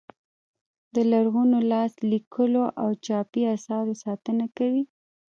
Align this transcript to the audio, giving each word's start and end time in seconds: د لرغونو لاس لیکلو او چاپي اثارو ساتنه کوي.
د 0.95 0.97
لرغونو 1.11 1.57
لاس 1.71 1.91
لیکلو 2.11 2.63
او 2.81 2.89
چاپي 3.05 3.41
اثارو 3.55 3.93
ساتنه 4.03 4.45
کوي. 4.57 4.83